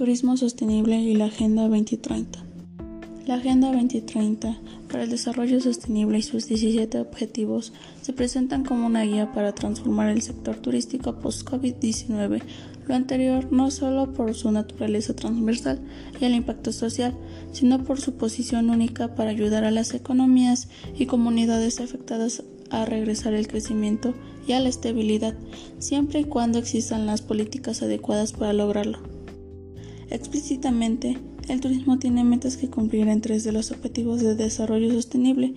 [0.00, 2.42] Turismo Sostenible y la Agenda 2030.
[3.26, 9.02] La Agenda 2030 para el Desarrollo Sostenible y sus 17 objetivos se presentan como una
[9.02, 12.40] guía para transformar el sector turístico post-COVID-19,
[12.88, 15.78] lo anterior no solo por su naturaleza transversal
[16.18, 17.14] y el impacto social,
[17.52, 23.34] sino por su posición única para ayudar a las economías y comunidades afectadas a regresar
[23.34, 24.14] el crecimiento
[24.48, 25.34] y a la estabilidad,
[25.78, 29.19] siempre y cuando existan las políticas adecuadas para lograrlo.
[30.10, 35.54] Explícitamente, el turismo tiene metas que cumplir en tres de los objetivos de desarrollo sostenible.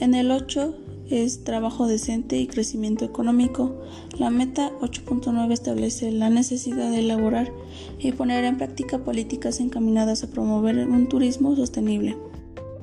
[0.00, 0.74] En el 8
[1.10, 3.82] es trabajo decente y crecimiento económico.
[4.18, 7.52] La meta 8.9 establece la necesidad de elaborar
[7.98, 12.16] y poner en práctica políticas encaminadas a promover un turismo sostenible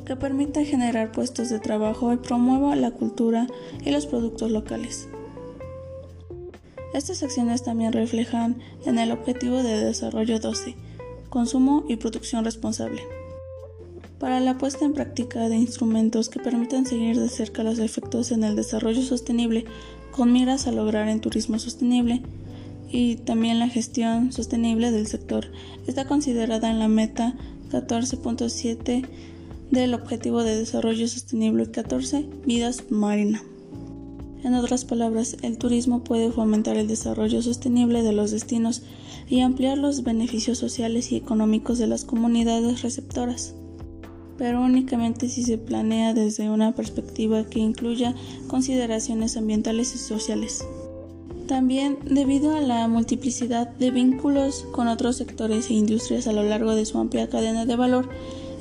[0.06, 3.48] que permita generar puestos de trabajo y promueva la cultura
[3.86, 5.08] y los productos locales.
[6.94, 10.76] Estas acciones también reflejan en el objetivo de desarrollo 12,
[11.32, 13.02] consumo y producción responsable.
[14.20, 18.44] Para la puesta en práctica de instrumentos que permitan seguir de cerca los efectos en
[18.44, 19.66] el desarrollo sostenible
[20.12, 22.22] con miras a lograr en turismo sostenible
[22.92, 25.48] y también la gestión sostenible del sector
[25.88, 27.34] está considerada en la meta
[27.72, 29.08] 14.7
[29.72, 33.42] del Objetivo de Desarrollo Sostenible 14, Vida Marina.
[34.44, 38.82] En otras palabras, el turismo puede fomentar el desarrollo sostenible de los destinos
[39.30, 43.54] y ampliar los beneficios sociales y económicos de las comunidades receptoras,
[44.38, 48.16] pero únicamente si se planea desde una perspectiva que incluya
[48.48, 50.66] consideraciones ambientales y sociales.
[51.48, 56.74] También, debido a la multiplicidad de vínculos con otros sectores e industrias a lo largo
[56.74, 58.10] de su amplia cadena de valor,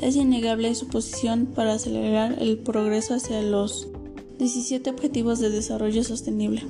[0.03, 3.89] es innegable su posición para acelerar el progreso hacia los
[4.41, 6.63] 17 Objetivos de Desarrollo Sostenible.